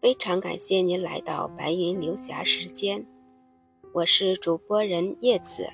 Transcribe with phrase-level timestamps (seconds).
[0.00, 3.04] 非常感谢您来到白云流霞时间，
[3.92, 5.68] 我是主播人叶子。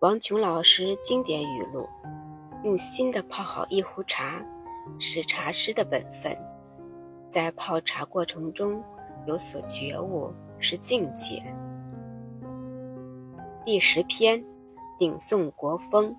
[0.00, 1.86] 王琼老师经典语录：
[2.64, 4.44] 用心的泡好一壶茶，
[4.98, 6.34] 是茶师的本分；
[7.30, 8.82] 在泡茶过程中
[9.26, 11.40] 有所觉悟，是境界。
[13.64, 14.44] 第十篇，
[14.98, 16.16] 顶宋国风。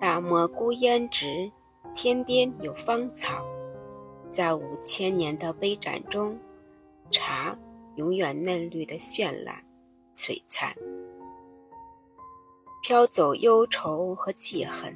[0.00, 1.52] 大漠孤烟直，
[1.94, 3.44] 天边有芳草。
[4.30, 6.38] 在五千年的杯盏中，
[7.10, 7.56] 茶
[7.96, 9.64] 永远嫩绿的绚烂、
[10.14, 10.74] 璀璨，
[12.82, 14.94] 飘走忧愁和记恨，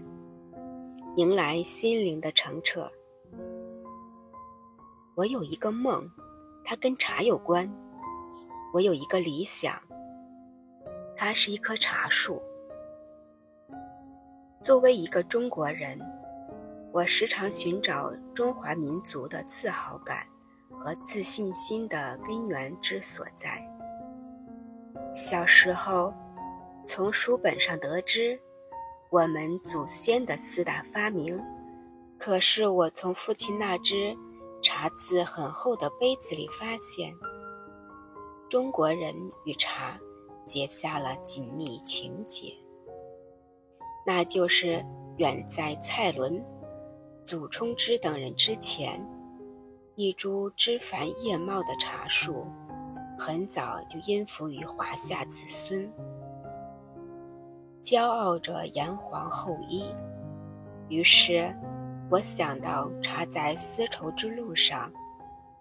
[1.16, 2.90] 迎来心灵的澄澈。
[5.14, 6.08] 我有一个梦，
[6.62, 7.66] 它跟茶有关；
[8.74, 9.80] 我有一个理想，
[11.16, 12.40] 它是一棵茶树。
[14.60, 15.98] 作为一个中国人。
[16.92, 20.26] 我时常寻找中华民族的自豪感
[20.68, 23.66] 和自信心的根源之所在。
[25.14, 26.12] 小时候，
[26.86, 28.38] 从书本上得知
[29.08, 31.42] 我们祖先的四大发明，
[32.18, 34.14] 可是我从父亲那只
[34.60, 37.10] 茶渍很厚的杯子里发现，
[38.50, 39.14] 中国人
[39.46, 39.98] 与茶
[40.44, 42.52] 结下了紧密情结。
[44.06, 44.84] 那就是
[45.16, 46.44] 远在蔡伦。
[47.24, 49.00] 祖冲之等人之前，
[49.94, 52.46] 一株枝繁叶茂的茶树，
[53.18, 55.90] 很早就音符于华夏子孙，
[57.80, 59.86] 骄傲着炎黄后裔。
[60.88, 61.54] 于是，
[62.10, 64.92] 我想到茶在丝绸之路上，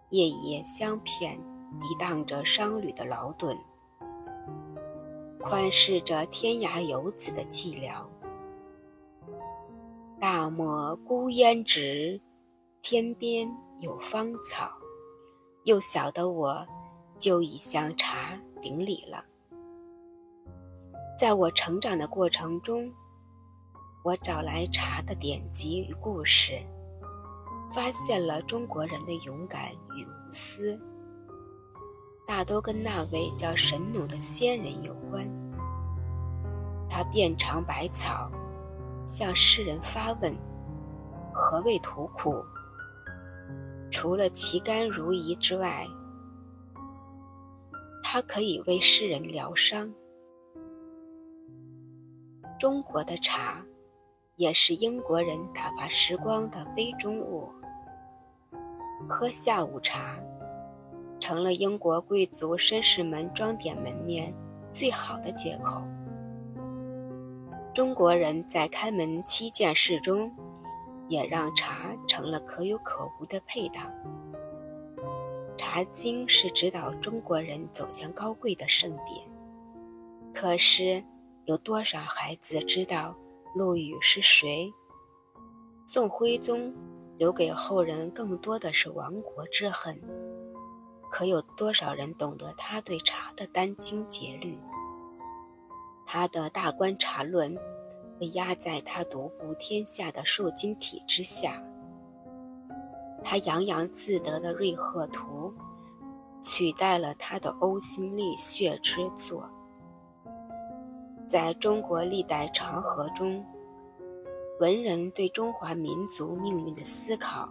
[0.09, 1.37] 夜夜相片，
[1.79, 3.55] 抵挡着商旅的劳顿，
[5.39, 8.03] 宽视着天涯游子的寂寥。
[10.21, 12.21] 大漠孤烟直，
[12.83, 14.71] 天边有芳草。
[15.63, 16.63] 幼小的我，
[17.17, 19.25] 就已向茶顶礼了。
[21.17, 22.93] 在我成长的过程中，
[24.03, 26.61] 我找来茶的典籍与故事，
[27.73, 30.79] 发现了中国人的勇敢与无私，
[32.27, 35.27] 大都跟那位叫神农的仙人有关。
[36.87, 38.29] 他遍尝百草。
[39.11, 40.33] 向世人发问：
[41.33, 42.41] 何谓图苦？
[43.91, 45.85] 除了其甘如饴之外，
[48.01, 49.93] 它可以为世人疗伤。
[52.57, 53.61] 中国的茶，
[54.37, 57.51] 也是英国人打发时光的杯中物。
[59.09, 60.17] 喝下午茶，
[61.19, 64.33] 成了英国贵族绅士们装点门面
[64.71, 65.81] 最好的借口。
[67.73, 70.29] 中国人在开门七件事中，
[71.07, 73.89] 也让茶成了可有可无的配搭。
[75.55, 79.25] 《茶经》是指导中国人走向高贵的圣典，
[80.33, 81.01] 可是
[81.45, 83.15] 有多少孩子知道
[83.55, 84.69] 陆羽是谁？
[85.85, 86.73] 宋徽宗
[87.17, 89.97] 留给后人更多的是亡国之恨，
[91.09, 94.59] 可有多少人懂得他对茶的殚精竭虑？
[96.13, 97.57] 他的大观察论
[98.19, 101.63] 被压在他独步天下的瘦金体之下，
[103.23, 105.53] 他洋洋自得的《瑞鹤图》
[106.45, 109.49] 取代了他的呕心沥血之作。
[111.29, 113.41] 在中国历代长河中，
[114.59, 117.47] 文人对中华民族命运的思考，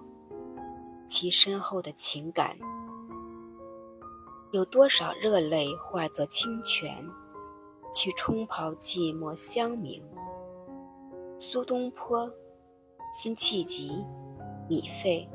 [1.06, 2.58] 其深厚的情感，
[4.50, 7.10] 有多少热泪化作清泉？
[7.92, 10.02] 去冲泡寂寞香茗。
[11.38, 12.30] 苏东坡、
[13.12, 14.04] 辛弃疾、
[14.68, 15.26] 米芾，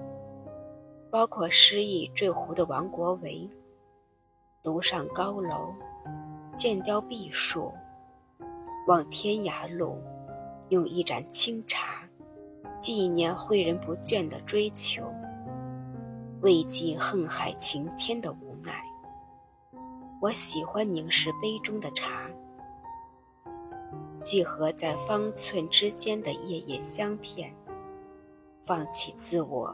[1.09, 3.49] 包括诗意坠湖的王国维，
[4.63, 5.73] 独上高楼，
[6.55, 7.71] 剑雕碧树，
[8.87, 10.01] 望天涯路，
[10.69, 12.07] 用一盏清茶，
[12.79, 15.11] 纪念诲人不倦的追求，
[16.41, 18.83] 慰藉恨海晴天的无奈。
[20.21, 22.29] 我喜欢凝视杯中的茶。
[24.25, 27.55] 聚合在方寸之间的夜夜相片，
[28.65, 29.73] 放弃自我，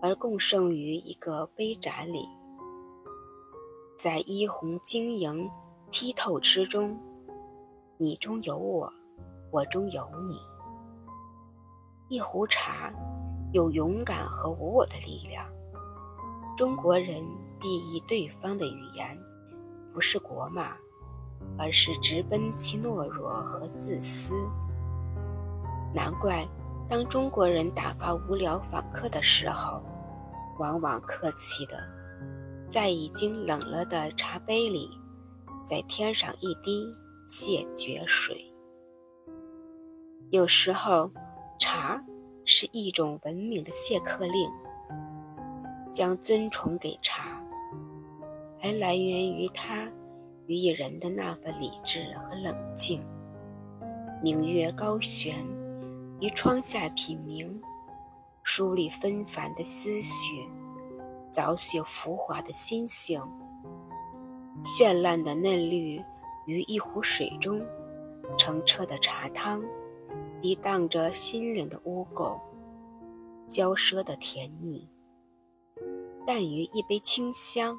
[0.00, 2.26] 而共盛于一个杯盏里，
[3.94, 5.50] 在衣红晶莹、
[5.90, 6.98] 剔透之中，
[7.98, 8.90] 你中有我，
[9.50, 10.38] 我中有你。
[12.08, 12.90] 一壶茶，
[13.52, 15.46] 有勇敢和无我的力量。
[16.56, 17.22] 中国人
[17.60, 19.18] 必译对方的语言，
[19.92, 20.74] 不是国骂。
[21.58, 24.34] 而是直奔其懦弱和自私。
[25.94, 26.46] 难怪，
[26.88, 29.82] 当中国人打发无聊访客的时候，
[30.58, 31.78] 往往客气的，
[32.68, 34.88] 在已经冷了的茶杯里，
[35.66, 36.86] 再添上一滴
[37.26, 38.36] 谢绝水。
[40.30, 41.10] 有时候，
[41.58, 42.02] 茶
[42.46, 44.50] 是一种文明的谢客令，
[45.92, 47.38] 将尊崇给茶，
[48.58, 49.88] 还来源于他
[50.46, 53.04] 予以人的那份理智和冷静。
[54.22, 55.34] 明月高悬，
[56.20, 57.60] 于窗下品茗，
[58.42, 60.48] 梳理纷繁的思绪，
[61.30, 63.20] 早雪浮华的心性，
[64.64, 66.02] 绚烂的嫩绿
[66.46, 67.60] 于一壶水中，
[68.38, 69.62] 澄澈的茶汤。
[70.40, 72.40] 涤荡着心灵的污垢，
[73.46, 74.88] 骄奢的甜腻，
[76.26, 77.78] 淡于一杯清香，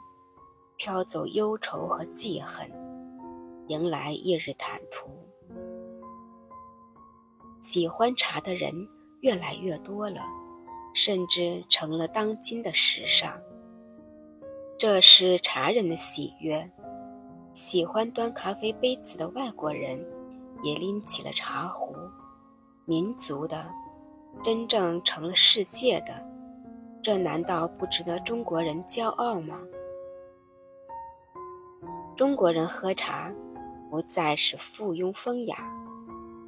[0.77, 2.69] 飘走忧愁和记恨，
[3.67, 5.09] 迎来一日坦途。
[7.61, 8.73] 喜欢茶的人
[9.21, 10.21] 越来越多了，
[10.93, 13.39] 甚至成了当今的时尚。
[14.77, 16.69] 这是茶人的喜悦。
[17.53, 20.03] 喜欢端咖啡杯子的外国人，
[20.63, 21.95] 也拎起了茶壶。
[22.85, 23.65] 民族的，
[24.43, 26.13] 真正成了世界的，
[27.01, 29.61] 这难道不值得中国人骄傲吗？
[32.15, 33.33] 中国人喝茶，
[33.89, 35.57] 不再是附庸风雅，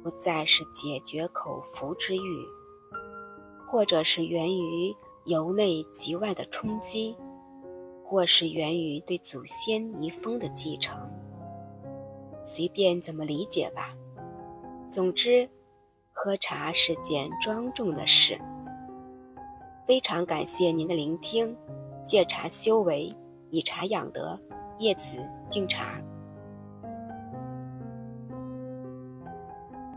[0.02, 2.46] 不再是解决口腹之欲，
[3.66, 7.16] 或者是源于由内及外的冲击，
[8.04, 10.96] 或是源于对祖先遗风的继承，
[12.44, 13.94] 随便怎么理解吧。
[14.88, 15.48] 总之。
[16.18, 18.40] 喝茶是件庄重的事。
[19.86, 21.54] 非常感谢您的聆听，
[22.02, 23.14] 借茶修为，
[23.50, 24.40] 以茶养德，
[24.78, 25.16] 叶慈
[25.48, 26.00] 敬茶。